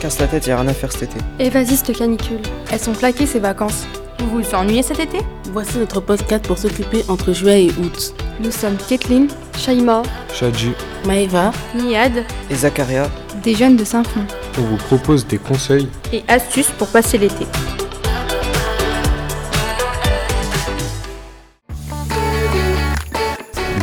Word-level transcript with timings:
Casse 0.00 0.18
la 0.20 0.26
tête, 0.26 0.46
y 0.46 0.50
a 0.50 0.58
rien 0.60 0.68
à 0.68 0.74
faire 0.74 0.92
cet 0.92 1.02
été. 1.04 1.16
Et 1.38 1.48
vas-y, 1.48 1.76
cette 1.76 1.96
canicule. 1.96 2.40
Elles 2.70 2.78
sont 2.80 2.92
plaquées 2.92 3.26
ces 3.26 3.40
vacances. 3.40 3.84
Vous 4.18 4.42
vous 4.42 4.54
ennuyez 4.54 4.82
cet 4.82 5.00
été? 5.00 5.18
Voici 5.52 5.78
notre 5.78 6.00
podcast 6.00 6.46
pour 6.46 6.58
s'occuper 6.58 7.04
entre 7.08 7.32
juillet 7.32 7.66
et 7.66 7.70
août. 7.80 8.14
Nous 8.40 8.50
sommes 8.50 8.76
Kathleen, 8.88 9.28
Shaima, 9.56 10.02
Shadji, 10.32 10.72
Maëva, 11.06 11.52
Niad, 11.74 12.24
Et 12.50 12.54
Zakaria, 12.54 13.08
des 13.42 13.54
jeunes 13.54 13.76
de 13.76 13.84
Saint-Fond. 13.84 14.24
on 14.58 14.62
vous 14.62 14.76
propose 14.76 15.26
des 15.26 15.38
conseils 15.38 15.88
Et 16.12 16.22
astuces 16.28 16.70
pour 16.78 16.88
passer 16.88 17.18
l'été. 17.18 17.46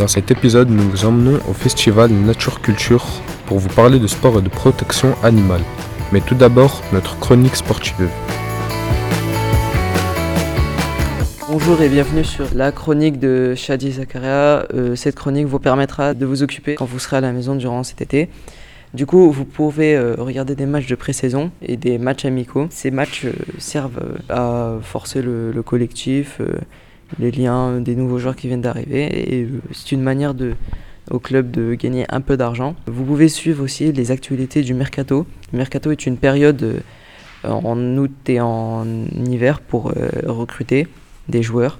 Dans 0.01 0.07
cet 0.07 0.31
épisode, 0.31 0.71
nous 0.71 0.89
vous 0.89 1.05
emmenons 1.05 1.39
au 1.47 1.53
festival 1.53 2.09
Nature 2.09 2.59
Culture 2.59 3.05
pour 3.45 3.59
vous 3.59 3.69
parler 3.69 3.99
de 3.99 4.07
sport 4.07 4.39
et 4.39 4.41
de 4.41 4.49
protection 4.49 5.13
animale. 5.21 5.61
Mais 6.11 6.21
tout 6.21 6.33
d'abord, 6.33 6.81
notre 6.91 7.19
chronique 7.19 7.55
sportive. 7.55 8.09
Bonjour 11.47 11.79
et 11.83 11.87
bienvenue 11.87 12.23
sur 12.23 12.47
la 12.55 12.71
chronique 12.71 13.19
de 13.19 13.53
Shadi 13.53 13.91
Zakaria. 13.91 14.65
Euh, 14.73 14.95
cette 14.95 15.13
chronique 15.13 15.45
vous 15.45 15.59
permettra 15.59 16.15
de 16.15 16.25
vous 16.25 16.41
occuper 16.41 16.73
quand 16.73 16.85
vous 16.85 16.97
serez 16.97 17.17
à 17.17 17.21
la 17.21 17.31
maison 17.31 17.53
durant 17.53 17.83
cet 17.83 18.01
été. 18.01 18.27
Du 18.95 19.05
coup, 19.05 19.29
vous 19.29 19.45
pouvez 19.45 19.95
euh, 19.95 20.15
regarder 20.17 20.55
des 20.55 20.65
matchs 20.65 20.87
de 20.87 20.95
pré-saison 20.95 21.51
et 21.61 21.77
des 21.77 21.99
matchs 21.99 22.25
amicaux. 22.25 22.65
Ces 22.71 22.89
matchs 22.89 23.25
euh, 23.25 23.33
servent 23.59 24.17
à 24.29 24.77
forcer 24.81 25.21
le, 25.21 25.51
le 25.51 25.61
collectif, 25.61 26.41
les 27.19 27.31
liens 27.31 27.79
des 27.79 27.95
nouveaux 27.95 28.19
joueurs 28.19 28.35
qui 28.35 28.47
viennent 28.47 28.61
d'arriver 28.61 29.35
et 29.35 29.43
euh, 29.43 29.61
c'est 29.71 29.91
une 29.91 30.01
manière 30.01 30.33
de, 30.33 30.53
au 31.09 31.19
club 31.19 31.51
de 31.51 31.73
gagner 31.73 32.05
un 32.09 32.21
peu 32.21 32.37
d'argent. 32.37 32.75
Vous 32.87 33.03
pouvez 33.03 33.27
suivre 33.27 33.63
aussi 33.63 33.91
les 33.91 34.11
actualités 34.11 34.61
du 34.61 34.73
mercato. 34.73 35.25
Le 35.51 35.57
mercato 35.57 35.91
est 35.91 36.05
une 36.05 36.17
période 36.17 36.61
euh, 36.63 36.79
en 37.43 37.77
août 37.97 38.11
et 38.27 38.39
en 38.39 38.85
hiver 39.25 39.59
pour 39.61 39.91
euh, 39.91 40.09
recruter 40.25 40.87
des 41.27 41.43
joueurs 41.43 41.79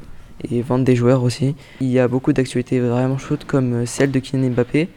et 0.50 0.61
vendre 0.61 0.86
des 0.86 0.95
joueurs 0.95 1.23
aussi. 1.23 1.55
Il 1.81 1.89
y 1.89 2.00
a 2.00 2.08
beaucoup 2.08 2.33
d'actualités 2.33 2.80
vraiment 2.80 3.17
chaudes 3.17 3.44
comme 3.45 3.86
celle 3.86 4.11
de 4.11 4.20
Kylian 4.20 4.50
Mbappé 4.52 4.89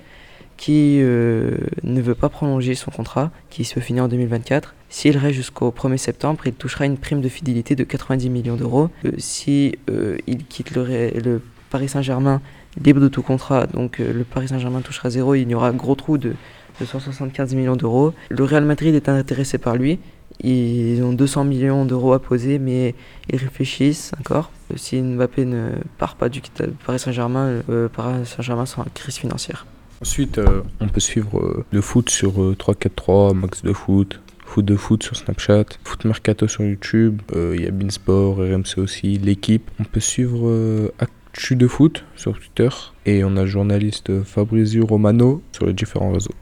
qui 0.56 1.00
euh, 1.02 1.56
ne 1.82 2.00
veut 2.00 2.14
pas 2.14 2.28
prolonger 2.28 2.74
son 2.74 2.90
contrat 2.90 3.30
qui 3.50 3.64
se 3.64 3.80
finit 3.80 4.00
en 4.00 4.08
2024. 4.08 4.74
S'il 4.88 5.16
reste 5.18 5.34
jusqu'au 5.34 5.70
1er 5.70 5.96
septembre, 5.96 6.40
il 6.46 6.52
touchera 6.52 6.86
une 6.86 6.96
prime 6.96 7.20
de 7.20 7.28
fidélité 7.28 7.74
de 7.74 7.84
90 7.84 8.30
millions 8.30 8.56
d'euros. 8.56 8.90
Euh, 9.04 9.12
si 9.18 9.76
euh, 9.90 10.16
il 10.26 10.44
quitte 10.46 10.74
le, 10.74 10.84
le 10.84 11.42
Paris 11.70 11.88
Saint-Germain 11.88 12.40
libre 12.82 13.00
de 13.00 13.08
tout 13.08 13.22
contrat, 13.22 13.66
donc 13.66 14.00
euh, 14.00 14.12
le 14.12 14.24
Paris 14.24 14.48
Saint-Germain 14.48 14.80
touchera 14.80 15.10
zéro, 15.10 15.34
il 15.34 15.48
y 15.48 15.54
aura 15.54 15.68
un 15.68 15.74
gros 15.74 15.94
trou 15.94 16.18
de, 16.18 16.34
de 16.80 16.84
175 16.84 17.54
millions 17.54 17.76
d'euros. 17.76 18.14
Le 18.28 18.44
Real 18.44 18.64
Madrid 18.64 18.94
est 18.94 19.08
intéressé 19.08 19.58
par 19.58 19.76
lui. 19.76 19.98
Ils 20.40 21.02
ont 21.02 21.12
200 21.12 21.44
millions 21.44 21.84
d'euros 21.84 22.12
à 22.12 22.20
poser, 22.20 22.58
mais 22.58 22.94
ils 23.30 23.36
réfléchissent 23.36 24.12
encore. 24.18 24.50
Si 24.76 25.00
Mbappé 25.00 25.44
ne 25.44 25.70
part 25.98 26.16
pas 26.16 26.28
du 26.28 26.40
Paris 26.86 26.98
Saint-Germain, 26.98 27.62
euh, 27.68 27.88
Paris 27.88 28.26
Saint-Germain 28.26 28.66
sera 28.66 28.82
en 28.82 28.86
crise 28.92 29.16
financière. 29.16 29.66
Ensuite, 30.00 30.38
euh, 30.38 30.62
on 30.80 30.88
peut 30.88 31.00
suivre 31.00 31.38
euh, 31.38 31.64
le 31.70 31.80
foot 31.80 32.10
sur 32.10 32.42
euh, 32.42 32.54
343, 32.58 33.34
Max 33.34 33.62
de 33.62 33.72
foot, 33.72 34.20
foot 34.44 34.64
de 34.64 34.76
foot 34.76 35.02
sur 35.02 35.16
Snapchat, 35.16 35.64
foot 35.82 36.04
mercato 36.04 36.46
sur 36.46 36.64
YouTube, 36.64 37.20
euh, 37.34 37.54
il 37.56 37.64
y 37.64 37.66
a 37.66 37.70
Beansport, 37.70 38.36
RMC 38.36 38.78
aussi, 38.78 39.18
l'équipe. 39.18 39.70
On 39.80 39.84
peut 39.84 40.00
suivre 40.00 40.48
euh, 40.48 40.92
Actu 40.98 41.56
de 41.56 41.66
foot 41.66 42.04
sur 42.16 42.38
Twitter 42.38 42.68
et 43.06 43.24
on 43.24 43.36
a 43.36 43.40
le 43.40 43.46
journaliste 43.46 44.10
euh, 44.10 44.22
Fabrizio 44.24 44.86
Romano 44.86 45.42
sur 45.52 45.66
les 45.66 45.72
différents 45.72 46.12
réseaux. 46.12 46.34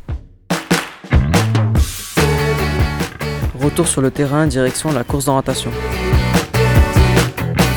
Retour 3.58 3.86
sur 3.86 4.02
le 4.02 4.10
terrain, 4.10 4.46
direction 4.46 4.90
la 4.92 5.04
course 5.04 5.26
d'orientation. 5.26 5.70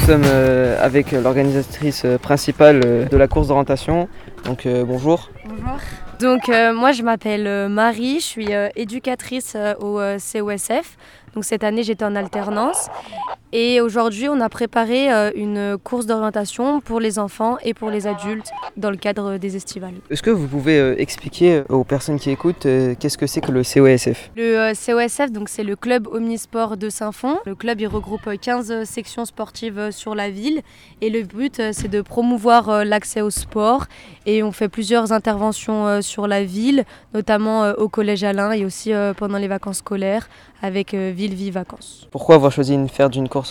Nous 0.02 0.08
sommes 0.08 0.24
euh, 0.26 0.78
avec 0.84 1.12
l'organisatrice 1.12 2.04
euh, 2.06 2.18
principale 2.18 2.82
euh, 2.86 3.06
de 3.06 3.18
la 3.18 3.28
course 3.28 3.48
d'orientation. 3.48 4.10
Donc 4.46 4.66
euh, 4.66 4.84
bonjour. 4.84 5.30
Bonjour. 5.58 5.80
Donc 6.20 6.50
euh, 6.50 6.74
moi 6.74 6.92
je 6.92 7.04
m'appelle 7.04 7.48
euh, 7.48 7.70
Marie, 7.70 8.20
je 8.20 8.26
suis 8.26 8.54
euh, 8.54 8.70
éducatrice 8.76 9.56
au 9.80 10.00
COSF. 10.00 10.98
Donc 11.34 11.46
cette 11.46 11.64
année 11.64 11.84
j'étais 11.84 12.06
en 12.06 12.16
alternance 12.16 12.90
et 13.58 13.80
aujourd'hui 13.80 14.28
on 14.28 14.42
a 14.42 14.50
préparé 14.50 15.10
euh, 15.14 15.32
une 15.34 15.78
course 15.82 16.06
d'orientation 16.06 16.82
pour 16.82 17.00
les 17.00 17.20
enfants 17.20 17.56
et 17.64 17.74
pour 17.74 17.90
les 17.90 18.06
adultes 18.06 18.52
dans 18.76 18.90
le 18.92 18.98
cadre 18.98 19.38
des 19.38 19.56
estivales. 19.56 19.94
Est-ce 20.10 20.22
que 20.22 20.30
vous 20.30 20.46
pouvez 20.46 20.78
euh, 20.78 20.96
expliquer 21.00 21.64
aux 21.70 21.86
personnes 21.86 22.20
qui 22.20 22.32
écoutent 22.32 22.66
euh, 22.66 22.96
qu'est-ce 23.00 23.18
que 23.18 23.28
c'est 23.28 23.40
que 23.40 23.54
le 23.54 23.62
COSF 23.64 24.30
Le 24.36 24.60
euh, 24.60 24.74
COSF, 24.74 25.32
donc 25.32 25.48
c'est 25.48 25.64
le 25.64 25.78
club 25.78 26.06
omnisport 26.08 26.76
de 26.76 26.90
Saint-Fond. 26.90 27.38
Le 27.46 27.56
club 27.56 27.80
il 27.80 27.88
regroupe 27.88 28.28
euh, 28.28 28.36
15 28.36 28.84
sections 28.84 29.24
sportives 29.24 29.80
euh, 29.80 29.92
sur 29.92 30.16
la 30.16 30.30
ville 30.30 30.62
et 31.00 31.10
le 31.10 31.24
but 31.24 31.62
euh, 31.62 31.70
c'est 31.72 31.88
de 31.88 32.02
promouvoir 32.02 32.68
euh, 32.68 32.84
l'accès 32.84 33.22
au 33.22 33.30
sport 33.30 33.86
et 34.26 34.44
on 34.44 34.52
fait 34.52 34.68
plusieurs 34.70 35.14
interventions 35.14 35.88
euh, 35.88 36.02
sur 36.02 36.28
la 36.28 36.44
ville, 36.44 36.84
notamment 37.14 37.64
euh, 37.64 37.74
au 37.78 37.88
collège 37.88 38.24
Alain 38.24 38.52
et 38.52 38.66
aussi 38.66 38.92
euh, 38.92 39.14
pendant 39.14 39.38
les 39.38 39.48
vacances 39.48 39.78
scolaires 39.78 40.28
avec 40.62 40.94
euh, 40.94 41.12
Ville 41.16 41.36
Vie 41.36 41.52
Vacances. 41.52 42.08
Pourquoi 42.12 42.36
avoir 42.36 42.52
choisi 42.52 42.76
de 42.78 42.88
faire 42.88 43.10
d'une 43.10 43.30
course 43.30 43.45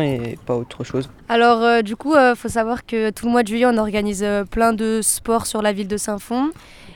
et 0.00 0.38
pas 0.46 0.54
autre 0.54 0.84
chose 0.84 1.08
Alors 1.28 1.62
euh, 1.62 1.82
du 1.82 1.96
coup, 1.96 2.14
il 2.14 2.34
faut 2.36 2.48
savoir 2.48 2.86
que 2.86 3.10
tout 3.10 3.26
le 3.26 3.32
mois 3.32 3.42
de 3.42 3.48
juillet, 3.48 3.66
on 3.66 3.78
organise 3.78 4.22
euh, 4.22 4.44
plein 4.44 4.72
de 4.72 5.00
sports 5.02 5.46
sur 5.46 5.62
la 5.62 5.72
ville 5.72 5.88
de 5.88 5.96
Saint-Fond. 5.96 6.50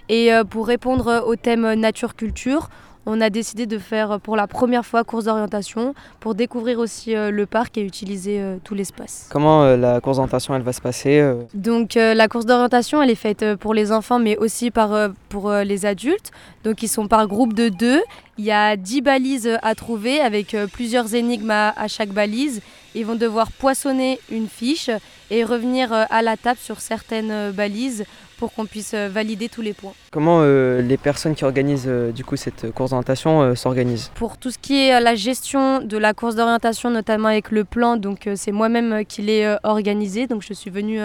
Et 0.09 0.33
euh, 0.33 0.45
pour 0.45 0.67
répondre 0.67 1.09
euh, 1.09 1.21
au 1.21 1.37
thème 1.37 1.65
euh, 1.65 1.75
nature-culture, 1.75 2.69
on 3.07 3.21
a 3.21 3.31
décidé 3.31 3.67
de 3.67 3.79
faire 3.79 4.13
euh, 4.13 4.19
pour 4.19 4.37
la 4.37 4.47
première 4.47 4.85
fois 4.85 5.05
course 5.05 5.25
d'orientation 5.25 5.95
pour 6.21 6.35
découvrir 6.35 6.81
aussi 6.81 7.15
euh, 7.15 7.31
le 7.31 7.47
parc 7.47 7.79
et 7.79 7.83
utiliser 7.83 8.41
euh, 8.41 8.57
tout 8.63 8.75
l'espace. 8.75 9.29
Comment 9.31 9.77
la 9.77 10.01
course 10.01 10.17
d'orientation 10.17 10.55
elle 10.55 10.63
va 10.63 10.73
se 10.73 10.81
passer 10.81 11.33
Donc 11.55 11.95
la 11.95 12.29
course 12.29 12.47
d'orientation, 12.47 13.01
elle 13.01 13.11
est 13.11 13.15
faite 13.15 13.55
pour 13.57 13.73
les 13.75 13.93
enfants 13.93 14.19
mais 14.19 14.37
aussi 14.37 14.71
par, 14.71 15.11
pour 15.29 15.53
les 15.53 15.87
adultes. 15.87 16.33
Donc 16.65 16.83
ils 16.83 16.89
sont 16.89 17.07
par 17.07 17.27
groupe 17.29 17.53
de 17.53 17.69
deux. 17.69 18.03
Il 18.39 18.45
y 18.45 18.51
a 18.51 18.77
10 18.77 19.03
balises 19.03 19.59
à 19.63 19.75
trouver 19.75 20.21
avec 20.21 20.57
plusieurs 20.73 21.15
énigmes 21.15 21.51
à, 21.51 21.71
à 21.77 21.87
chaque 21.87 22.11
balise. 22.11 22.61
Ils 22.95 23.07
vont 23.07 23.15
devoir 23.15 23.53
poissonner 23.53 24.19
une 24.31 24.49
fiche 24.49 24.91
et 25.31 25.45
revenir 25.45 25.93
à 25.93 26.23
la 26.23 26.37
table 26.37 26.59
sur 26.61 26.81
certaines 26.81 27.53
balises 27.53 28.05
pour 28.39 28.53
qu'on 28.53 28.67
puisse 28.67 28.95
euh, 28.95 29.09
valider 29.09 29.49
tous 29.49 29.63
les 29.63 29.73
points. 29.73 29.93
Comment 30.11 30.41
euh, 30.41 30.83
les 30.83 30.97
personnes 30.97 31.35
qui 31.35 31.45
organisent 31.45 31.87
euh, 31.89 32.13
du 32.13 32.25
coup 32.25 32.37
cette 32.37 32.73
course 32.73 32.91
d'orientation 32.91 33.43
euh, 33.43 33.55
s'organisent? 33.55 34.11
Pour 34.15 34.39
tout 34.39 34.51
ce 34.51 34.59
qui 34.59 34.77
est 34.87 35.01
la 35.01 35.15
gestion 35.15 35.81
de 35.81 35.97
la 35.99 36.15
course 36.15 36.35
d'orientation, 36.35 36.91
notamment 36.91 37.29
avec 37.29 37.51
le 37.51 37.65
plan, 37.65 37.97
donc 37.97 38.29
c'est 38.35 38.53
moi-même 38.53 39.05
qui 39.05 39.23
l'ai 39.23 39.57
organisé. 39.63 40.27
Donc 40.27 40.43
je 40.43 40.53
suis 40.53 40.71
venue 40.71 41.01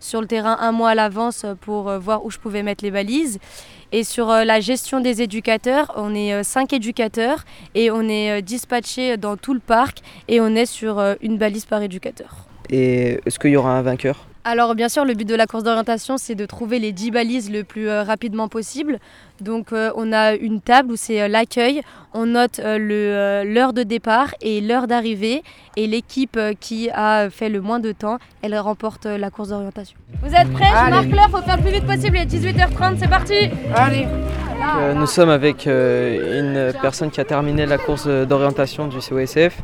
sur 0.00 0.20
le 0.20 0.26
terrain 0.26 0.56
un 0.60 0.72
mois 0.72 0.90
à 0.90 0.94
l'avance 0.94 1.46
pour 1.60 1.90
voir 1.98 2.24
où 2.24 2.30
je 2.30 2.38
pouvais 2.38 2.62
mettre 2.62 2.84
les 2.84 2.90
balises. 2.90 3.38
Et 3.92 4.02
sur 4.02 4.26
la 4.26 4.60
gestion 4.60 5.00
des 5.00 5.22
éducateurs, 5.22 5.92
on 5.96 6.14
est 6.14 6.32
euh, 6.32 6.42
cinq 6.42 6.72
éducateurs 6.72 7.44
et 7.76 7.90
on 7.92 8.02
est 8.08 8.42
dispatchés 8.42 9.16
dans 9.16 9.36
tout 9.36 9.54
le 9.54 9.60
parc 9.60 9.98
et 10.26 10.40
on 10.40 10.54
est 10.56 10.66
sur 10.66 11.00
une 11.22 11.38
balise 11.38 11.64
par 11.64 11.80
éducateur. 11.80 12.46
Et 12.70 13.20
est-ce 13.24 13.38
qu'il 13.38 13.50
y 13.50 13.56
aura 13.56 13.78
un 13.78 13.82
vainqueur? 13.82 14.26
Alors 14.46 14.74
bien 14.74 14.90
sûr, 14.90 15.06
le 15.06 15.14
but 15.14 15.26
de 15.26 15.34
la 15.34 15.46
course 15.46 15.64
d'orientation, 15.64 16.18
c'est 16.18 16.34
de 16.34 16.44
trouver 16.44 16.78
les 16.78 16.92
10 16.92 17.10
balises 17.12 17.50
le 17.50 17.64
plus 17.64 17.88
euh, 17.88 18.02
rapidement 18.02 18.48
possible. 18.48 18.98
Donc 19.40 19.72
euh, 19.72 19.90
on 19.96 20.12
a 20.12 20.34
une 20.34 20.60
table 20.60 20.92
où 20.92 20.96
c'est 20.96 21.22
euh, 21.22 21.28
l'accueil, 21.28 21.80
on 22.12 22.26
note 22.26 22.58
euh, 22.58 22.78
euh, 22.78 23.44
l'heure 23.44 23.72
de 23.72 23.82
départ 23.84 24.34
et 24.42 24.60
l'heure 24.60 24.86
d'arrivée 24.86 25.42
et 25.78 25.86
l'équipe 25.86 26.36
euh, 26.36 26.52
qui 26.60 26.90
a 26.90 27.30
fait 27.30 27.48
le 27.48 27.62
moins 27.62 27.80
de 27.80 27.92
temps, 27.92 28.18
elle 28.42 28.54
remporte 28.58 29.06
euh, 29.06 29.16
la 29.16 29.30
course 29.30 29.48
d'orientation. 29.48 29.96
Vous 30.22 30.34
êtes 30.34 30.52
prêts? 30.52 30.68
Je 30.68 30.90
marque 30.90 31.06
l'heure, 31.10 31.30
faut 31.30 31.40
faire 31.42 31.56
le 31.56 31.62
plus 31.62 31.72
vite 31.72 31.86
possible, 31.86 32.18
il 32.18 32.22
est 32.22 32.52
18h30, 32.52 32.96
c'est 32.98 33.08
parti 33.08 33.48
Euh, 33.74 34.92
Nous 34.94 35.06
sommes 35.06 35.30
avec 35.30 35.66
euh, 35.66 36.40
une 36.40 36.80
personne 36.82 37.10
qui 37.10 37.20
a 37.20 37.24
terminé 37.24 37.64
la 37.64 37.78
course 37.78 38.06
d'orientation 38.06 38.88
du 38.88 38.98
COSF. 38.98 39.56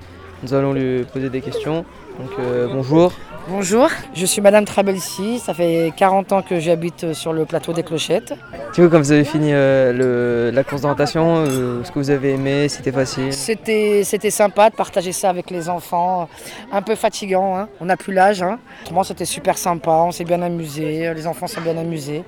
Nous 0.42 0.54
allons 0.54 0.72
lui 0.72 1.04
poser 1.04 1.28
des 1.28 1.42
questions. 1.42 1.84
Donc 2.18 2.30
euh, 2.38 2.66
bonjour. 2.72 3.12
Bonjour, 3.48 3.88
je 4.14 4.26
suis 4.26 4.40
Madame 4.40 4.64
Trabelsi, 4.64 5.40
ça 5.40 5.54
fait 5.54 5.92
40 5.96 6.32
ans 6.32 6.42
que 6.42 6.60
j'habite 6.60 7.14
sur 7.14 7.32
le 7.32 7.44
plateau 7.46 7.72
des 7.72 7.82
Clochettes. 7.82 8.34
Du 8.74 8.82
coup, 8.82 8.88
quand 8.88 8.98
vous 8.98 9.10
avez 9.12 9.24
fini 9.24 9.50
euh, 9.52 9.92
le- 9.92 10.50
la 10.54 10.62
course 10.62 10.82
d'orientation, 10.82 11.36
euh, 11.38 11.82
ce 11.82 11.90
que 11.90 11.98
vous 11.98 12.10
avez 12.10 12.34
aimé, 12.34 12.68
c'était 12.68 12.92
facile? 12.92 13.32
C'était 13.32 14.02
c'était 14.04 14.30
sympa 14.30 14.70
de 14.70 14.76
partager 14.76 15.10
ça 15.10 15.30
avec 15.30 15.50
les 15.50 15.68
enfants, 15.68 16.28
un 16.70 16.82
peu 16.82 16.94
fatigant, 16.94 17.56
hein. 17.56 17.68
on 17.80 17.86
n'a 17.86 17.96
plus 17.96 18.12
l'âge. 18.14 18.42
Hein. 18.42 18.58
Autrement 18.82 19.02
c'était 19.02 19.24
super 19.24 19.58
sympa, 19.58 19.90
on 19.90 20.12
s'est 20.12 20.24
bien 20.24 20.42
amusé, 20.42 21.12
les 21.12 21.26
enfants 21.26 21.48
sont 21.48 21.60
bien 21.62 21.76
amusés. 21.76 22.22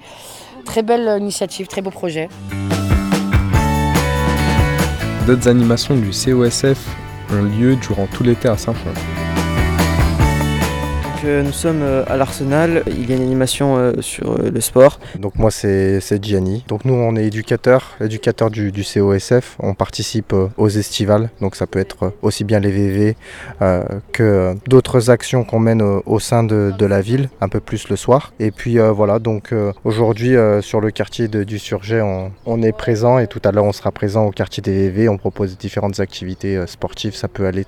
Très 0.65 0.83
belle 0.83 1.19
initiative, 1.21 1.67
très 1.69 1.83
beau 1.83 1.91
projet. 1.91 2.29
D'autres 5.27 5.47
animations 5.49 5.95
du 5.95 6.11
COSF 6.11 6.79
ont 7.33 7.43
lieu 7.43 7.77
durant 7.77 8.07
tout 8.07 8.25
l'été 8.25 8.49
à 8.49 8.57
Saint-Fond. 8.57 8.91
Euh, 11.25 11.43
nous 11.43 11.53
sommes 11.53 11.83
euh, 11.83 12.05
à 12.09 12.17
l'Arsenal, 12.17 12.83
il 12.87 13.09
y 13.09 13.13
a 13.13 13.17
une 13.17 13.23
animation 13.23 13.77
euh, 13.77 13.93
sur 14.01 14.39
le 14.39 14.61
sport. 14.61 14.99
Donc 15.19 15.37
moi 15.37 15.51
c'est 15.51 16.01
Gianni. 16.23 16.65
Donc 16.69 16.85
nous 16.85 16.95
on 16.95 17.15
est 17.17 17.27
éducateurs, 17.27 17.97
éducateurs 18.01 18.51
du, 18.51 18.73
COSF. 18.73 19.57
On 19.61 19.75
participe 19.75 20.35
aux 20.57 20.69
estivales, 20.69 21.31
donc 21.41 21.55
ça 21.55 21.67
peut 21.67 21.79
être 21.79 22.13
aussi 22.23 22.45
bien 22.45 22.61
les 22.61 22.71
VV 22.71 23.17
que 24.13 24.55
d'autres 24.67 25.11
actions 25.11 25.45
qu'on 25.45 25.61
mène 25.61 25.83
au, 25.83 26.19
sein 26.19 26.43
de, 26.43 26.85
la 26.85 27.01
ville, 27.01 27.29
un 27.41 27.49
peu 27.49 27.61
plus 27.61 27.89
le 27.89 27.97
soir. 27.97 28.33
Et 28.41 28.51
puis 28.51 28.79
voilà, 28.79 29.19
donc 29.19 29.55
aujourd'hui 29.85 30.35
sur 30.61 30.81
le 30.81 30.91
quartier 30.91 31.29
du 31.29 31.59
Surget, 31.59 32.03
on, 32.03 32.63
est 32.63 32.73
présent 32.73 33.19
et 33.19 33.27
tout 33.27 33.41
à 33.45 33.53
l'heure 33.53 33.65
on 33.65 33.73
sera 33.73 33.93
présent 33.93 34.27
au 34.27 34.31
quartier 34.31 34.63
des 34.63 34.89
VV. 34.89 35.09
On 35.09 35.19
propose 35.19 35.57
différentes 35.57 36.01
activités 36.01 36.61
sportives. 36.67 37.15
Ça 37.15 37.29
peut 37.29 37.47
aller 37.47 37.65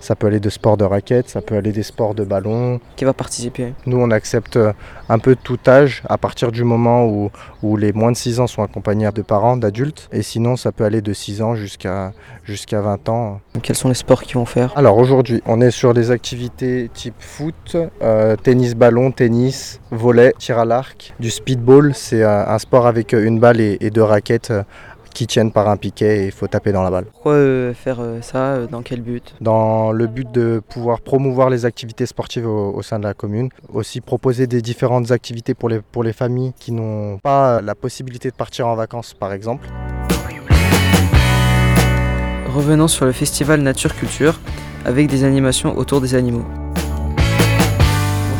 ça 0.00 0.14
peut 0.14 0.26
aller 0.26 0.40
de 0.40 0.50
sport 0.50 0.76
de 0.76 0.84
raquettes, 0.84 1.28
ça 1.28 1.40
peut 1.40 1.56
aller 1.56 1.72
des 1.72 1.82
sports 1.82 2.14
de 2.14 2.24
ballon, 2.24 2.80
qui 2.96 3.04
va 3.04 3.12
participer. 3.12 3.74
nous, 3.86 3.98
on 3.98 4.10
accepte 4.10 4.56
euh, 4.56 4.72
un 5.08 5.18
peu 5.18 5.36
tout 5.36 5.58
âge 5.66 6.02
à 6.08 6.18
partir 6.18 6.52
du 6.52 6.64
moment 6.64 7.06
où, 7.06 7.30
où 7.62 7.76
les 7.76 7.92
moins 7.92 8.12
de 8.12 8.16
6 8.16 8.40
ans 8.40 8.46
sont 8.46 8.62
accompagnés 8.62 9.10
de 9.12 9.22
parents, 9.22 9.56
d'adultes. 9.56 10.08
Et 10.12 10.22
sinon, 10.22 10.56
ça 10.56 10.72
peut 10.72 10.84
aller 10.84 11.00
de 11.00 11.12
6 11.12 11.42
ans 11.42 11.54
jusqu'à 11.54 12.12
jusqu'à 12.44 12.80
20 12.80 13.08
ans. 13.08 13.40
Quels 13.62 13.76
sont 13.76 13.88
les 13.88 13.94
sports 13.94 14.22
qu'ils 14.22 14.36
vont 14.36 14.46
faire? 14.46 14.72
Alors 14.76 14.98
aujourd'hui, 14.98 15.42
on 15.46 15.60
est 15.60 15.70
sur 15.70 15.94
des 15.94 16.10
activités 16.10 16.90
type 16.92 17.14
foot, 17.18 17.76
euh, 18.02 18.36
tennis 18.36 18.74
ballon, 18.74 19.12
tennis, 19.12 19.80
volley, 19.90 20.32
tir 20.38 20.58
à 20.58 20.64
l'arc, 20.64 21.14
du 21.20 21.30
speedball. 21.30 21.92
C'est 21.94 22.22
euh, 22.22 22.46
un 22.46 22.58
sport 22.58 22.86
avec 22.86 23.12
une 23.12 23.38
balle 23.38 23.60
et, 23.60 23.76
et 23.80 23.90
deux 23.90 24.02
raquettes 24.02 24.52
qui 25.12 25.26
tiennent 25.26 25.52
par 25.52 25.68
un 25.68 25.76
piquet 25.76 26.22
et 26.22 26.26
il 26.26 26.32
faut 26.32 26.46
taper 26.46 26.72
dans 26.72 26.82
la 26.82 26.90
balle. 26.90 27.04
Pourquoi 27.04 27.32
euh, 27.34 27.74
faire 27.74 27.98
euh, 28.00 28.20
ça 28.20 28.54
euh, 28.54 28.66
Dans 28.66 28.82
quel 28.82 29.00
but? 29.00 29.34
Dans 29.40 29.92
le 29.92 30.06
but 30.06 30.30
de 30.30 30.62
pouvoir 30.68 31.00
promouvoir 31.00 31.50
les 31.50 31.64
activités 31.64 32.06
sportives 32.06 32.46
au, 32.46 32.72
au 32.74 32.82
sein 32.82 32.98
de 32.98 33.04
la 33.04 33.14
commune. 33.14 33.48
Aussi 33.72 34.00
proposer 34.00 34.46
des 34.46 34.62
différentes 34.62 35.10
activités 35.10 35.54
pour 35.54 35.68
les, 35.68 35.80
pour 35.80 36.02
les 36.02 36.12
familles 36.12 36.52
qui 36.58 36.72
n'ont 36.72 37.18
pas 37.18 37.60
la 37.60 37.74
possibilité 37.74 38.30
de 38.30 38.34
partir 38.34 38.66
en 38.66 38.74
vacances 38.74 39.14
par 39.14 39.32
exemple. 39.32 39.68
Revenons 42.54 42.88
sur 42.88 43.06
le 43.06 43.12
festival 43.12 43.62
Nature 43.62 43.94
Culture 43.94 44.38
avec 44.84 45.08
des 45.08 45.24
animations 45.24 45.76
autour 45.78 46.00
des 46.00 46.14
animaux. 46.14 46.44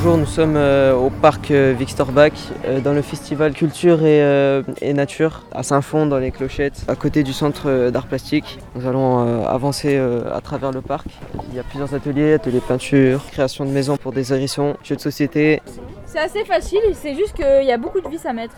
Bonjour, 0.04 0.18
nous 0.18 0.26
sommes 0.26 0.56
euh, 0.56 0.96
au 0.96 1.10
parc 1.10 1.52
euh, 1.52 1.76
Victor 1.78 2.10
Bach 2.10 2.32
euh, 2.64 2.80
dans 2.80 2.92
le 2.92 3.02
festival 3.02 3.52
Culture 3.52 4.00
et, 4.00 4.20
euh, 4.20 4.64
et 4.80 4.94
Nature 4.94 5.44
à 5.52 5.62
Saint-Fond 5.62 6.06
dans 6.06 6.18
les 6.18 6.32
Clochettes 6.32 6.82
à 6.88 6.96
côté 6.96 7.22
du 7.22 7.32
centre 7.32 7.68
euh, 7.70 7.92
d'art 7.92 8.08
plastique. 8.08 8.58
Nous 8.74 8.88
allons 8.88 9.24
euh, 9.24 9.46
avancer 9.46 9.94
euh, 9.96 10.24
à 10.34 10.40
travers 10.40 10.72
le 10.72 10.80
parc. 10.80 11.06
Il 11.50 11.54
y 11.54 11.60
a 11.60 11.62
plusieurs 11.62 11.94
ateliers, 11.94 12.32
ateliers 12.32 12.58
peinture, 12.58 13.24
création 13.30 13.64
de 13.64 13.70
maisons 13.70 13.96
pour 13.96 14.10
des 14.10 14.32
hérissons, 14.32 14.74
jeux 14.82 14.96
de 14.96 15.00
société. 15.00 15.62
C'est 16.04 16.18
assez 16.18 16.44
facile, 16.44 16.80
c'est 16.94 17.14
juste 17.14 17.34
qu'il 17.34 17.64
y 17.64 17.70
a 17.70 17.78
beaucoup 17.78 18.00
de 18.00 18.08
vis 18.08 18.26
à 18.26 18.32
mettre. 18.32 18.56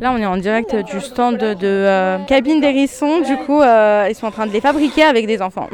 Là, 0.00 0.10
on 0.10 0.16
est 0.16 0.24
en 0.24 0.38
direct 0.38 0.74
du 0.74 1.00
stand 1.02 1.36
de 1.36 1.54
euh, 1.62 2.16
cabine 2.24 2.62
d'hérissons. 2.62 3.20
Du 3.20 3.36
coup, 3.44 3.60
euh, 3.60 4.06
ils 4.08 4.14
sont 4.14 4.26
en 4.26 4.30
train 4.30 4.46
de 4.46 4.52
les 4.52 4.62
fabriquer 4.62 5.02
avec 5.02 5.26
des 5.26 5.42
enfants. 5.42 5.68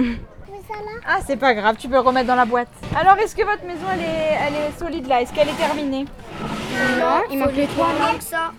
Ah, 1.06 1.18
c'est 1.26 1.36
pas 1.36 1.54
grave, 1.54 1.76
tu 1.78 1.88
peux 1.88 1.94
le 1.94 2.00
remettre 2.00 2.26
dans 2.26 2.34
la 2.36 2.44
boîte. 2.44 2.68
Alors, 2.98 3.16
est-ce 3.18 3.34
que 3.34 3.42
votre 3.42 3.64
maison, 3.64 3.86
elle 3.92 4.00
est, 4.00 4.38
elle 4.46 4.54
est 4.54 4.78
solide 4.78 5.06
là? 5.08 5.22
Est-ce 5.22 5.32
qu'elle 5.32 5.48
est 5.48 5.58
terminée? 5.58 6.04
Non, 6.98 7.22
il 7.30 7.38
manque 7.38 7.56
les 7.56 7.66
toits. 7.66 7.88
Il 7.96 8.12
manque 8.12 8.22
ça. 8.22 8.52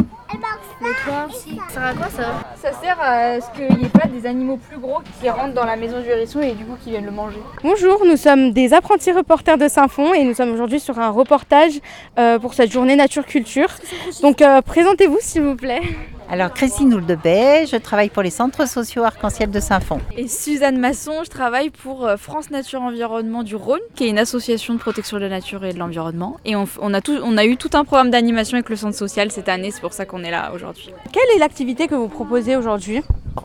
Les 0.82 0.88
toits. 0.88 1.28
Ça 1.68 1.74
sert 1.74 1.84
à 1.84 1.94
quoi 1.94 2.08
ça? 2.10 2.24
Ça 2.56 2.72
sert 2.82 2.98
à 3.02 3.42
ce 3.42 3.52
qu'il 3.52 3.78
n'y 3.78 3.86
ait 3.86 3.90
pas 3.90 4.08
des 4.08 4.26
animaux 4.26 4.58
plus 4.58 4.80
gros 4.80 5.00
qui 5.20 5.30
rentrent 5.30 5.54
dans 5.54 5.66
la 5.66 5.76
maison 5.76 6.00
du 6.00 6.08
hérisson 6.08 6.42
et 6.42 6.54
du 6.54 6.64
coup 6.64 6.78
qui 6.82 6.90
viennent 6.90 7.06
le 7.06 7.12
manger. 7.12 7.40
Bonjour, 7.64 8.04
nous 8.06 8.18
sommes 8.18 8.52
des 8.52 8.74
apprentis 8.74 9.12
reporters 9.12 9.58
de 9.58 9.68
Saint-Fond 9.68 10.14
et 10.14 10.24
nous 10.24 10.34
sommes 10.34 10.52
aujourd'hui 10.54 10.80
sur 10.80 10.98
un 11.00 11.10
reportage 11.10 11.74
euh, 12.18 12.40
pour 12.40 12.54
cette 12.54 12.72
journée 12.72 12.96
Nature 12.96 13.26
Culture. 13.26 13.70
Donc, 14.22 14.42
euh, 14.42 14.62
présentez-vous 14.62 15.20
s'il 15.20 15.44
vous 15.44 15.56
plaît. 15.56 15.82
Alors, 16.32 16.54
Christine 16.54 16.94
Ouldebaie, 16.94 17.66
je 17.70 17.76
travaille 17.76 18.08
pour 18.08 18.24
les 18.24 18.30
centres 18.30 18.66
sociaux 18.66 19.04
arc-en-ciel 19.04 19.52
de 19.52 19.60
Saint-Fond. 19.60 20.00
Et 20.16 20.30
Suzanne 20.30 20.78
Masson, 20.78 21.26
je 21.26 21.30
travaille 21.30 21.72
pour 21.72 22.06
euh, 22.06 22.16
France 22.16 22.52
Nature 22.52 22.82
Environnement 22.82 23.44
du 23.44 23.58
Rhône, 23.58 23.82
qui 23.96 24.06
est 24.06 24.10
une 24.10 24.18
association 24.18 24.74
de 24.74 24.80
protection 24.80 25.18
de 25.18 25.24
la 25.24 25.28
nature 25.28 25.66
et 25.66 25.74
de 25.74 25.78
l'environnement. 25.78 26.38
Et 26.46 26.56
on, 26.56 26.94
a 26.94 27.02
tout, 27.02 27.20
on 27.22 27.38
a 27.38 27.44
eu 27.44 27.58
tout 27.58 27.72
un 27.74 27.84
programme 27.84 28.12
d'animation 28.12 28.56
avec 28.56 28.70
le 28.70 28.78
centre 28.78 28.96
social 28.96 29.30
cette 29.30 29.50
année, 29.50 29.72
c'est 29.72 29.82
pour 29.82 29.92
ça 29.92 30.06
qu'on 30.06 30.24
est 30.24 30.32
là 30.32 30.54
aujourd'hui. 30.56 30.92
Quelle 31.12 31.36
est 31.36 31.40
l'activité 31.40 31.90
que 31.90 31.96
vous 31.96 32.08
proposez 32.08 32.56
aujourd'hui? 32.56 33.02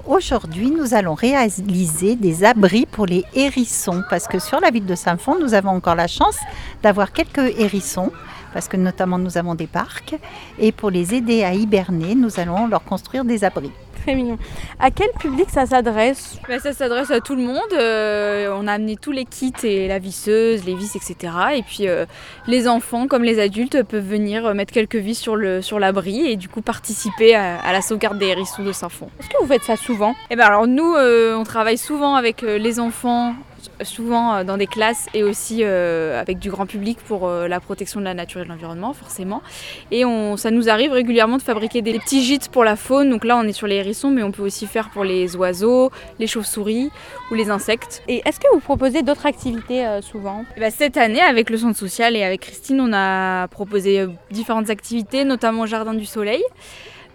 Aujourd'hui, 0.06 0.70
nous 0.70 0.94
allons 0.94 1.14
réaliser 1.14 2.14
des 2.14 2.44
abris 2.44 2.86
pour 2.86 3.06
les 3.06 3.24
hérissons, 3.34 4.04
parce 4.08 4.28
que 4.28 4.38
sur 4.38 4.60
la 4.60 4.70
ville 4.70 4.86
de 4.86 4.94
Saint-Fond, 4.94 5.36
nous 5.40 5.54
avons 5.54 5.70
encore 5.70 5.96
la 5.96 6.06
chance 6.06 6.38
d'avoir 6.84 7.10
quelques 7.10 7.58
hérissons, 7.58 8.12
parce 8.56 8.69
que 8.69 8.79
notamment 8.79 9.19
nous 9.19 9.37
avons 9.37 9.55
des 9.55 9.67
parcs, 9.67 10.14
et 10.58 10.73
pour 10.73 10.88
les 10.91 11.14
aider 11.14 11.44
à 11.44 11.53
hiberner, 11.53 12.14
nous 12.14 12.41
allons 12.41 12.69
leur 12.69 12.82
construire 12.85 13.23
des 13.26 13.44
abris. 13.44 13.70
Très 14.03 14.14
mignon. 14.14 14.38
À 14.81 14.91
quel 14.91 15.11
public 15.20 15.49
ça 15.50 15.67
s'adresse 15.67 16.38
Bah, 16.49 16.58
ça 16.58 16.73
s'adresse 16.73 17.11
à 17.11 17.20
tout 17.20 17.35
le 17.35 17.43
monde. 17.43 17.73
euh, 17.75 18.49
on 18.58 18.67
a 18.67 18.73
amené 18.73 18.97
tous 18.97 19.12
les 19.12 19.26
kits 19.26 19.53
et 19.64 19.88
la 19.88 19.99
visseuse, 19.99 20.64
les 20.64 20.75
vis, 20.75 20.97
etc. 20.97 21.14
Et 21.56 21.62
puis 21.62 21.87
euh, 21.87 22.06
les 22.47 22.67
enfants 22.67 23.08
comme 23.08 23.25
les 23.25 23.38
adultes 23.41 23.82
peuvent 23.82 24.08
venir 24.08 24.47
euh, 24.47 24.55
mettre 24.55 24.73
quelques 24.73 24.97
vis 24.97 25.17
sur 25.17 25.37
le 25.37 25.61
sur 25.61 25.79
l'abri 25.79 26.26
et 26.31 26.37
du 26.37 26.49
coup 26.49 26.62
participer 26.62 27.35
à, 27.35 27.58
à 27.61 27.73
la 27.75 27.82
sauvegarde 27.82 28.19
des 28.19 28.26
hérissons 28.29 28.62
de 28.64 28.73
Saint-Fond. 28.73 29.08
Est-ce 29.20 29.29
que 29.29 29.37
vous 29.43 29.49
faites 29.49 29.64
ça 29.64 29.76
souvent 29.76 30.14
Et 30.31 30.37
ben 30.37 30.47
alors 30.47 30.67
nous, 30.67 30.94
euh, 30.94 31.37
on 31.37 31.44
travaille 31.44 31.76
souvent 31.79 32.14
avec 32.14 32.41
les 32.43 32.81
enfants, 32.81 33.35
souvent 33.82 34.34
euh, 34.34 34.44
dans 34.44 34.56
des 34.56 34.66
classes 34.66 35.06
et 35.14 35.22
aussi 35.22 35.60
euh, 35.62 36.20
avec 36.20 36.38
du 36.38 36.50
grand 36.50 36.66
public 36.66 36.98
pour 37.06 37.26
euh, 37.26 37.48
la 37.48 37.60
protection 37.60 38.00
de 38.00 38.04
la 38.04 38.14
nature 38.14 38.40
et 38.40 38.44
de 38.44 38.48
l'environnement 38.48 38.92
forcément. 38.92 39.42
Et 39.90 40.04
on, 40.04 40.36
ça 40.36 40.50
nous 40.50 40.68
arrive 40.68 40.92
régulièrement 40.92 41.36
de 41.36 41.42
fabriquer 41.42 41.82
des 41.82 41.98
petits 41.98 42.22
gîtes 42.22 42.48
pour 42.48 42.64
la 42.64 42.76
faune. 42.76 43.10
Donc 43.10 43.24
là 43.24 43.36
on 43.36 43.42
est 43.42 43.52
sur 43.52 43.66
les 43.66 43.76
hérissons 43.76 44.10
mais 44.10 44.22
on 44.22 44.32
peut 44.32 44.42
aussi 44.42 44.66
faire 44.66 44.90
pour 44.90 45.04
les 45.04 45.36
oiseaux, 45.36 45.90
les 46.18 46.26
chauves-souris 46.26 46.90
ou 47.30 47.34
les 47.34 47.50
insectes. 47.50 48.02
Et 48.08 48.22
est-ce 48.24 48.40
que 48.40 48.46
vous 48.52 48.60
proposez 48.60 49.02
d'autres 49.02 49.26
activités 49.26 49.86
euh, 49.86 50.00
souvent? 50.02 50.44
Et 50.56 50.60
ben, 50.60 50.70
cette 50.70 50.96
année 50.96 51.20
avec 51.20 51.50
le 51.50 51.56
centre 51.56 51.78
social 51.78 52.16
et 52.16 52.22
avec 52.22 52.40
Christine 52.40 52.80
on 52.80 52.92
a 52.92 53.48
proposé 53.48 54.06
différentes 54.30 54.70
activités, 54.70 55.24
notamment 55.24 55.62
au 55.62 55.66
Jardin 55.66 55.94
du 55.94 56.06
Soleil 56.06 56.42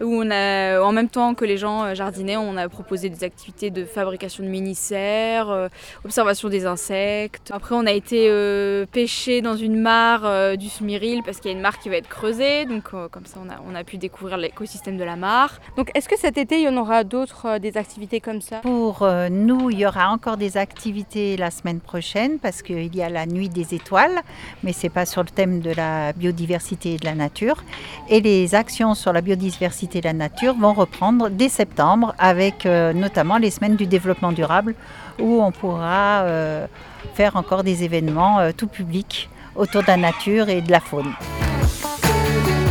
où 0.01 0.21
on 0.21 0.31
a, 0.31 0.81
en 0.81 0.91
même 0.91 1.09
temps 1.09 1.33
que 1.33 1.45
les 1.45 1.57
gens 1.57 1.83
euh, 1.83 1.95
jardinaient, 1.95 2.37
on 2.37 2.57
a 2.57 2.67
proposé 2.69 3.09
des 3.09 3.23
activités 3.23 3.69
de 3.69 3.85
fabrication 3.85 4.43
de 4.43 4.49
mini-serres, 4.49 5.49
euh, 5.49 5.67
observation 6.05 6.49
des 6.49 6.65
insectes. 6.65 7.51
Après, 7.53 7.75
on 7.75 7.85
a 7.85 7.91
été 7.91 8.27
euh, 8.29 8.85
pêcher 8.91 9.41
dans 9.41 9.55
une 9.55 9.79
mare 9.79 10.21
euh, 10.25 10.55
du 10.55 10.69
Smiril 10.69 11.21
parce 11.23 11.39
qu'il 11.39 11.51
y 11.51 11.53
a 11.53 11.57
une 11.57 11.61
mare 11.61 11.79
qui 11.79 11.89
va 11.89 11.97
être 11.97 12.09
creusée, 12.09 12.65
donc 12.65 12.85
euh, 12.93 13.07
comme 13.09 13.25
ça, 13.25 13.39
on 13.45 13.49
a, 13.49 13.59
on 13.69 13.75
a 13.75 13.83
pu 13.83 13.97
découvrir 13.97 14.37
l'écosystème 14.37 14.97
de 14.97 15.03
la 15.03 15.15
mare. 15.15 15.59
Donc, 15.77 15.91
est-ce 15.95 16.09
que 16.09 16.17
cet 16.17 16.37
été, 16.37 16.59
il 16.59 16.63
y 16.63 16.69
en 16.69 16.77
aura 16.77 17.03
d'autres, 17.03 17.45
euh, 17.45 17.59
des 17.59 17.77
activités 17.77 18.19
comme 18.19 18.41
ça? 18.41 18.57
Pour 18.57 19.03
euh, 19.03 19.29
nous, 19.29 19.69
il 19.69 19.79
y 19.79 19.85
aura 19.85 20.09
encore 20.09 20.37
des 20.37 20.57
activités 20.57 21.37
la 21.37 21.51
semaine 21.51 21.79
prochaine 21.79 22.39
parce 22.39 22.61
qu'il 22.61 22.95
y 22.95 23.01
a 23.01 23.09
la 23.09 23.25
nuit 23.25 23.49
des 23.49 23.73
étoiles, 23.73 24.21
mais 24.63 24.73
c'est 24.73 24.89
pas 24.89 25.05
sur 25.05 25.23
le 25.23 25.29
thème 25.29 25.59
de 25.59 25.71
la 25.71 26.13
biodiversité 26.13 26.93
et 26.93 26.97
de 26.97 27.05
la 27.05 27.15
nature. 27.15 27.63
Et 28.09 28.21
les 28.21 28.55
actions 28.55 28.95
sur 28.95 29.11
la 29.13 29.21
biodiversité 29.21 29.90
et 29.95 30.01
la 30.01 30.13
nature 30.13 30.55
vont 30.55 30.73
reprendre 30.73 31.29
dès 31.29 31.49
septembre 31.49 32.13
avec 32.17 32.65
euh, 32.65 32.93
notamment 32.93 33.37
les 33.37 33.51
semaines 33.51 33.75
du 33.75 33.87
développement 33.87 34.31
durable 34.31 34.75
où 35.19 35.41
on 35.41 35.51
pourra 35.51 36.23
euh, 36.23 36.67
faire 37.15 37.35
encore 37.35 37.63
des 37.63 37.83
événements 37.83 38.39
euh, 38.39 38.51
tout 38.55 38.67
public 38.67 39.29
autour 39.55 39.81
de 39.81 39.87
la 39.87 39.97
nature 39.97 40.49
et 40.49 40.61
de 40.61 40.71
la 40.71 40.79
faune. 40.79 41.11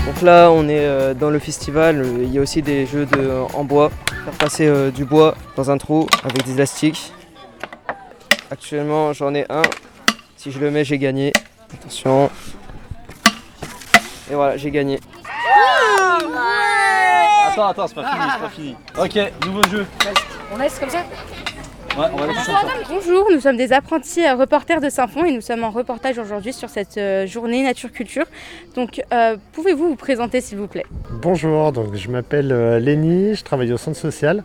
Donc 0.07 0.23
là, 0.23 0.51
on 0.51 0.69
est 0.69 0.85
euh, 0.85 1.15
dans 1.15 1.31
le 1.31 1.39
festival. 1.39 2.05
Il 2.21 2.33
y 2.33 2.39
a 2.39 2.41
aussi 2.41 2.63
des 2.63 2.87
jeux 2.87 3.07
de, 3.07 3.43
en 3.55 3.65
bois. 3.65 3.91
Faire 4.25 4.35
passer 4.35 4.67
euh, 4.67 4.91
du 4.91 5.05
bois 5.05 5.37
dans 5.57 5.71
un 5.71 5.79
trou 5.79 6.09
avec 6.25 6.45
des 6.45 6.53
élastiques. 6.53 7.13
Actuellement, 8.51 9.13
j'en 9.13 9.35
ai 9.35 9.47
un. 9.49 9.63
Si 10.37 10.51
je 10.51 10.59
le 10.59 10.71
mets, 10.71 10.85
j'ai 10.85 10.99
gagné. 10.99 11.33
Attention. 11.73 12.31
Et 14.31 14.35
voilà, 14.35 14.57
j'ai 14.57 14.71
gagné. 14.71 14.99
Attends, 17.53 17.69
attends, 17.69 17.87
c'est 17.89 17.95
pas 17.95 18.05
fini, 18.11 18.25
c'est 18.33 18.41
pas 18.41 18.49
fini. 18.49 18.77
Ok, 18.99 19.33
nouveau 19.47 19.63
jeu. 19.65 19.87
On 20.53 20.57
laisse 20.59 20.79
comme 20.79 20.91
ça? 20.91 21.05
Ouais, 21.99 22.07
on 22.13 22.17
va 22.17 22.27
laisser 22.29 22.41
ça. 22.45 22.61
Bonjour, 22.89 23.27
nous 23.33 23.41
sommes 23.41 23.57
des 23.57 23.73
apprentis 23.73 24.29
reporters 24.31 24.81
de 24.81 24.89
Saint-Fond 24.89 25.25
et 25.25 25.33
nous 25.33 25.41
sommes 25.41 25.65
en 25.65 25.71
reportage 25.71 26.19
aujourd'hui 26.19 26.53
sur 26.53 26.69
cette 26.69 26.97
euh, 26.99 27.27
journée 27.27 27.65
Nature 27.65 27.91
Culture. 27.91 28.27
Donc, 28.77 29.03
euh, 29.13 29.37
pouvez-vous 29.53 29.89
vous 29.89 29.97
présenter 29.97 30.41
s'il 30.41 30.59
vous 30.59 30.69
plaît? 30.69 30.87
Bonjour, 31.21 31.73
donc 31.73 31.95
je 31.97 32.09
m'appelle 32.09 32.53
euh, 32.53 32.79
Lénie, 32.79 33.35
je 33.35 33.43
travaille 33.43 33.73
au 33.73 33.77
centre 33.77 33.99
social. 33.99 34.45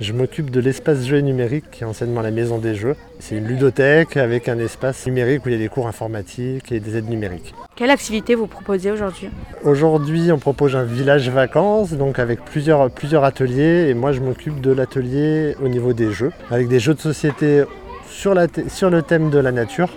Je 0.00 0.12
m'occupe 0.12 0.50
de 0.50 0.60
l'espace 0.60 1.04
jeux 1.04 1.20
numérique 1.20 1.70
qui 1.70 1.82
est 1.82 1.86
anciennement 1.86 2.22
la 2.22 2.30
maison 2.30 2.58
des 2.58 2.74
jeux. 2.74 2.96
C'est 3.18 3.36
une 3.36 3.46
ludothèque 3.46 4.16
avec 4.16 4.48
un 4.48 4.58
espace 4.58 5.06
numérique 5.06 5.44
où 5.44 5.50
il 5.50 5.52
y 5.52 5.56
a 5.56 5.58
des 5.58 5.68
cours 5.68 5.86
informatiques 5.86 6.72
et 6.72 6.80
des 6.80 6.96
aides 6.96 7.10
numériques. 7.10 7.54
Quelle 7.76 7.90
activité 7.90 8.34
vous 8.34 8.46
proposez 8.46 8.90
aujourd'hui? 8.90 9.28
Aujourd'hui, 9.62 10.32
on 10.32 10.38
propose 10.38 10.74
un 10.74 10.84
village 10.84 11.28
vacances, 11.28 11.92
donc 11.92 12.18
avec 12.18 12.42
plusieurs, 12.44 12.90
plusieurs 12.90 13.24
ateliers. 13.24 13.88
Et 13.88 13.94
moi, 13.94 14.12
je 14.12 14.20
m'occupe 14.20 14.62
de 14.62 14.72
l'atelier 14.72 15.54
au 15.62 15.68
niveau 15.68 15.92
des 15.92 16.10
jeux, 16.12 16.32
avec 16.50 16.68
des 16.68 16.79
jeux 16.80 16.94
de 16.94 17.00
société 17.00 17.64
sur, 18.08 18.34
la 18.34 18.48
thé- 18.48 18.68
sur 18.68 18.90
le 18.90 19.02
thème 19.02 19.30
de 19.30 19.38
la 19.38 19.52
nature 19.52 19.90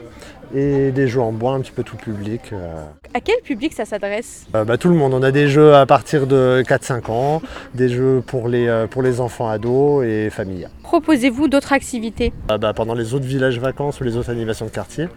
et 0.56 0.92
des 0.92 1.08
jeux 1.08 1.22
en 1.22 1.32
bois 1.32 1.54
un 1.54 1.62
petit 1.62 1.72
peu 1.72 1.82
tout 1.84 1.96
public. 1.98 2.42
euh. 2.54 2.84
À 3.16 3.20
quel 3.22 3.38
public 3.44 3.74
ça 3.74 3.86
s'adresse? 3.86 4.46
Euh, 4.56 4.63
bah, 4.63 4.78
tout 4.78 4.90
le 4.90 4.96
monde, 4.96 5.13
on 5.16 5.24
a 5.24 5.32
des 5.32 5.48
jeux 5.48 5.74
à 5.74 5.86
partir 5.88 6.28
de 6.28 6.62
4-5 6.68 7.10
ans, 7.10 7.42
des 7.74 7.90
jeux 7.90 8.22
pour 8.25 8.48
les, 8.48 8.68
euh, 8.68 8.86
pour 8.86 9.02
les 9.02 9.20
enfants 9.20 9.50
ados 9.50 10.06
et 10.06 10.30
familles. 10.30 10.68
Proposez-vous 10.84 11.48
d'autres 11.48 11.74
activités? 11.74 12.34
Euh, 12.52 12.60
bah, 12.60 12.74
pendant 12.74 12.94
les 12.94 13.16
autres 13.16 13.25
villages 13.25 13.60
vacances 13.60 14.00
ou 14.00 14.04
les 14.04 14.16
autres 14.16 14.30
animations 14.30 14.66
de 14.68 14.72
quartier, 14.72 15.08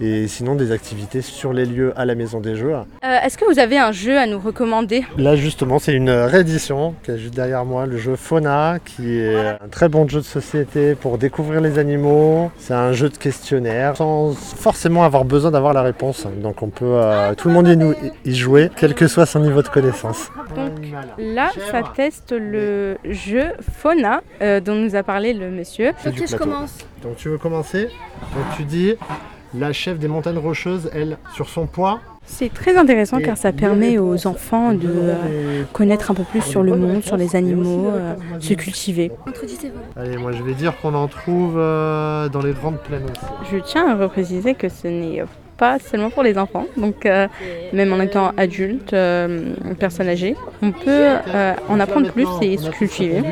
et 0.00 0.26
sinon 0.28 0.54
des 0.54 0.72
activités 0.72 1.22
sur 1.22 1.52
les 1.52 1.66
lieux 1.66 1.92
à 1.96 2.04
la 2.04 2.14
maison 2.14 2.40
des 2.40 2.56
jeux. 2.56 2.72
Euh, 2.74 2.82
Est-ce 3.24 3.38
que 3.38 3.44
vous 3.44 3.58
avez 3.58 3.78
un 3.78 3.92
jeu 3.92 4.18
à 4.18 4.26
nous 4.26 4.38
recommander? 4.38 5.04
Là 5.18 5.36
justement 5.36 5.78
c'est 5.78 5.92
une 5.94 6.10
réédition 6.10 6.94
qui 7.02 7.12
est 7.12 7.18
juste 7.18 7.34
derrière 7.34 7.64
moi, 7.64 7.86
le 7.86 7.96
jeu 7.96 8.16
Fauna 8.16 8.78
qui 8.84 9.18
est 9.18 9.36
un 9.36 9.68
très 9.70 9.88
bon 9.88 10.08
jeu 10.08 10.20
de 10.20 10.24
société 10.24 10.94
pour 10.94 11.18
découvrir 11.18 11.60
les 11.60 11.78
animaux. 11.78 12.50
C'est 12.58 12.74
un 12.74 12.92
jeu 12.92 13.08
de 13.08 13.16
questionnaire 13.16 13.96
sans 13.96 14.32
forcément 14.32 15.04
avoir 15.04 15.24
besoin 15.24 15.50
d'avoir 15.50 15.72
la 15.72 15.82
réponse. 15.82 16.26
Donc 16.42 16.62
on 16.62 16.68
peut 16.68 16.84
euh, 16.86 17.34
tout 17.34 17.48
le 17.48 17.54
monde 17.54 17.68
y, 17.68 17.76
nous- 17.76 17.94
y 18.24 18.34
jouer 18.34 18.70
quel 18.76 18.94
que 18.94 19.06
soit 19.06 19.26
son 19.26 19.40
niveau 19.40 19.62
de 19.62 19.68
connaissance. 19.68 20.30
Donc 20.56 20.72
là, 21.18 21.50
ça 21.70 21.82
teste 21.94 22.32
le 22.32 22.96
jeu 23.04 23.44
Fauna 23.78 24.22
euh, 24.42 24.60
dont 24.60 24.74
nous 24.74 24.94
a 24.96 25.02
parlé 25.02 25.32
le 25.34 25.50
monsieur. 25.50 25.92
C'est 25.98 26.10
du 26.12 26.22
plateau. 26.22 26.44
Donc 27.02 27.16
tu 27.16 27.28
veux 27.28 27.38
commencer? 27.38 27.88
Donc 28.34 28.44
tu 28.56 28.64
dis 28.64 28.94
la 29.54 29.72
chef 29.72 29.98
des 29.98 30.08
montagnes 30.08 30.38
rocheuses, 30.38 30.90
elle, 30.92 31.18
sur 31.34 31.48
son 31.48 31.66
poids. 31.66 32.00
C'est 32.26 32.52
très 32.52 32.76
intéressant 32.76 33.18
car 33.18 33.36
ça 33.36 33.52
permet 33.52 33.98
aux 33.98 34.26
enfants 34.26 34.72
de 34.72 34.88
euh, 34.88 35.62
connaître 35.72 36.10
un 36.10 36.14
peu 36.14 36.24
plus 36.24 36.40
sur 36.40 36.62
le 36.62 36.74
monde, 36.74 37.02
sur 37.02 37.18
les 37.18 37.36
animaux, 37.36 37.90
euh, 37.92 38.14
se 38.40 38.54
cultiver. 38.54 39.12
Allez, 39.94 40.16
moi 40.16 40.32
je 40.32 40.42
vais 40.42 40.54
dire 40.54 40.74
qu'on 40.80 40.94
en 40.94 41.06
trouve 41.06 41.56
euh, 41.58 42.28
dans 42.30 42.40
les 42.40 42.52
grandes 42.52 42.78
plaines 42.78 43.04
aussi. 43.04 43.52
Je 43.52 43.58
tiens 43.58 43.88
à 43.90 43.96
repréciser 43.96 44.54
que 44.54 44.70
ce 44.70 44.88
n'est 44.88 45.22
pas 45.56 45.78
seulement 45.78 46.10
pour 46.10 46.22
les 46.22 46.36
enfants, 46.38 46.66
donc 46.76 47.06
euh, 47.06 47.28
même 47.72 47.92
en 47.92 48.00
étant 48.00 48.32
adulte, 48.36 48.92
euh, 48.92 49.54
personne 49.78 50.08
âgée, 50.08 50.36
on 50.62 50.72
peut 50.72 50.80
euh, 50.88 51.54
en 51.68 51.80
apprendre 51.80 52.10
plus 52.12 52.26
et 52.42 52.56
se 52.56 52.70
cultiver. 52.70 53.22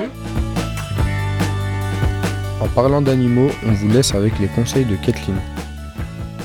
En 2.60 2.68
parlant 2.68 3.02
d'animaux, 3.02 3.50
on 3.66 3.72
vous 3.72 3.88
laisse 3.88 4.14
avec 4.14 4.38
les 4.38 4.46
conseils 4.46 4.84
de 4.84 4.96
Kathleen. 4.96 5.36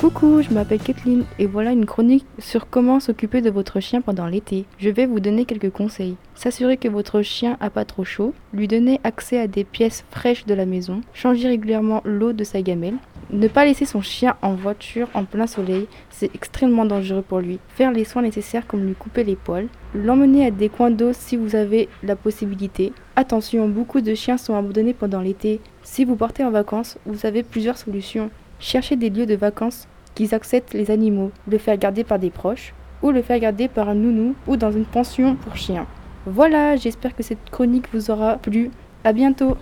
Coucou, 0.00 0.42
je 0.42 0.54
m'appelle 0.54 0.78
Kathleen 0.78 1.24
et 1.40 1.46
voilà 1.46 1.72
une 1.72 1.84
chronique 1.84 2.24
sur 2.38 2.70
comment 2.70 3.00
s'occuper 3.00 3.40
de 3.40 3.50
votre 3.50 3.80
chien 3.80 4.00
pendant 4.00 4.28
l'été. 4.28 4.64
Je 4.78 4.90
vais 4.90 5.06
vous 5.06 5.18
donner 5.18 5.44
quelques 5.44 5.72
conseils. 5.72 6.14
S'assurer 6.36 6.76
que 6.76 6.86
votre 6.86 7.20
chien 7.22 7.56
a 7.58 7.68
pas 7.68 7.84
trop 7.84 8.04
chaud, 8.04 8.32
lui 8.52 8.68
donner 8.68 9.00
accès 9.02 9.40
à 9.40 9.48
des 9.48 9.64
pièces 9.64 10.04
fraîches 10.12 10.46
de 10.46 10.54
la 10.54 10.66
maison, 10.66 11.00
changer 11.14 11.48
régulièrement 11.48 12.00
l'eau 12.04 12.32
de 12.32 12.44
sa 12.44 12.62
gamelle, 12.62 12.94
ne 13.30 13.48
pas 13.48 13.64
laisser 13.64 13.86
son 13.86 14.00
chien 14.00 14.36
en 14.40 14.54
voiture 14.54 15.08
en 15.14 15.24
plein 15.24 15.48
soleil, 15.48 15.88
c'est 16.10 16.32
extrêmement 16.32 16.84
dangereux 16.84 17.24
pour 17.26 17.40
lui. 17.40 17.58
Faire 17.66 17.90
les 17.90 18.04
soins 18.04 18.22
nécessaires 18.22 18.68
comme 18.68 18.86
lui 18.86 18.94
couper 18.94 19.24
les 19.24 19.34
poils, 19.34 19.66
l'emmener 19.96 20.46
à 20.46 20.52
des 20.52 20.68
coins 20.68 20.92
d'eau 20.92 21.12
si 21.12 21.36
vous 21.36 21.56
avez 21.56 21.88
la 22.04 22.14
possibilité. 22.14 22.92
Attention, 23.16 23.68
beaucoup 23.68 24.00
de 24.00 24.14
chiens 24.14 24.38
sont 24.38 24.54
abandonnés 24.54 24.94
pendant 24.94 25.22
l'été. 25.22 25.60
Si 25.82 26.04
vous 26.04 26.14
partez 26.14 26.44
en 26.44 26.52
vacances, 26.52 26.98
vous 27.04 27.26
avez 27.26 27.42
plusieurs 27.42 27.78
solutions. 27.78 28.30
Cherchez 28.60 28.96
des 28.96 29.08
lieux 29.08 29.26
de 29.26 29.36
vacances 29.36 29.86
qui 30.16 30.34
acceptent 30.34 30.74
les 30.74 30.90
animaux, 30.90 31.30
le 31.48 31.58
faire 31.58 31.76
garder 31.76 32.02
par 32.02 32.18
des 32.18 32.30
proches 32.30 32.74
ou 33.02 33.12
le 33.12 33.22
faire 33.22 33.38
garder 33.38 33.68
par 33.68 33.88
un 33.88 33.94
nounou 33.94 34.34
ou 34.48 34.56
dans 34.56 34.72
une 34.72 34.84
pension 34.84 35.36
pour 35.36 35.56
chiens. 35.56 35.86
Voilà, 36.26 36.74
j'espère 36.74 37.14
que 37.14 37.22
cette 37.22 37.50
chronique 37.50 37.86
vous 37.94 38.10
aura 38.10 38.36
plu. 38.36 38.70
À 39.04 39.12
bientôt. 39.12 39.56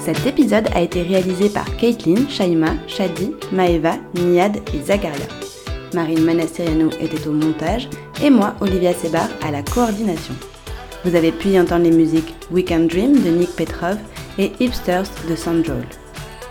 Cet 0.00 0.24
épisode 0.24 0.68
a 0.74 0.80
été 0.80 1.02
réalisé 1.02 1.50
par 1.50 1.76
Caitlin, 1.76 2.26
Shaima, 2.30 2.72
Shadi, 2.86 3.32
Maeva, 3.52 3.96
Niad 4.14 4.56
et 4.74 4.80
Zakaria. 4.82 5.26
Marine 5.92 6.24
Manastiriano 6.24 6.88
était 7.00 7.28
au 7.28 7.32
montage 7.32 7.90
et 8.22 8.30
moi, 8.30 8.54
Olivia 8.62 8.94
Sebar, 8.94 9.28
à 9.46 9.50
la 9.50 9.62
coordination. 9.62 10.34
Vous 11.04 11.14
avez 11.14 11.32
pu 11.32 11.48
y 11.48 11.60
entendre 11.60 11.84
les 11.84 11.96
musiques 11.96 12.34
Weekend 12.50 12.88
Dream 12.88 13.12
de 13.12 13.28
Nick 13.28 13.54
Petrov 13.54 13.98
et 14.38 14.52
Hipsters 14.60 15.10
de 15.28 15.36
Sandrol. 15.36 15.84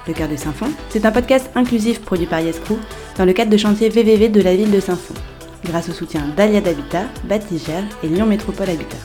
Le 0.07 0.13
cœur 0.13 0.29
de 0.29 0.35
Saint-Fond, 0.35 0.71
c'est 0.89 1.05
un 1.05 1.11
podcast 1.11 1.49
inclusif 1.55 2.01
produit 2.01 2.27
par 2.27 2.39
Yes 2.39 2.59
Crew 2.59 2.77
dans 3.17 3.25
le 3.25 3.33
cadre 3.33 3.51
de 3.51 3.57
chantier 3.57 3.89
VVV 3.89 4.29
de 4.29 4.41
la 4.41 4.55
ville 4.55 4.71
de 4.71 4.79
Saint-Fond, 4.79 5.15
grâce 5.65 5.89
au 5.89 5.93
soutien 5.93 6.21
d'Aliad 6.35 6.67
Habitat, 6.67 7.05
Batigère 7.25 7.83
et 8.03 8.07
Lyon 8.07 8.25
Métropole 8.25 8.69
Habitat. 8.69 8.97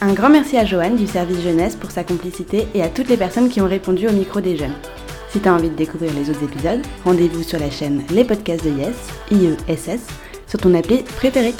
Un 0.00 0.14
grand 0.14 0.30
merci 0.30 0.56
à 0.56 0.64
Joanne 0.64 0.96
du 0.96 1.06
service 1.06 1.42
jeunesse 1.42 1.76
pour 1.76 1.90
sa 1.90 2.04
complicité 2.04 2.66
et 2.74 2.82
à 2.82 2.88
toutes 2.88 3.08
les 3.08 3.18
personnes 3.18 3.48
qui 3.48 3.60
ont 3.60 3.68
répondu 3.68 4.08
au 4.08 4.12
micro 4.12 4.40
des 4.40 4.56
jeunes. 4.56 4.74
Si 5.30 5.40
tu 5.40 5.48
as 5.48 5.54
envie 5.54 5.68
de 5.68 5.76
découvrir 5.76 6.12
les 6.14 6.30
autres 6.30 6.42
épisodes, 6.42 6.80
rendez-vous 7.04 7.42
sur 7.42 7.60
la 7.60 7.70
chaîne 7.70 8.02
Les 8.10 8.24
Podcasts 8.24 8.64
de 8.64 8.70
Yes, 8.70 8.96
IESS, 9.30 10.00
sur 10.48 10.58
ton 10.58 10.74
appli 10.74 11.04
préférée. 11.16 11.54